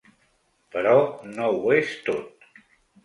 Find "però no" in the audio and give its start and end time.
0.77-1.51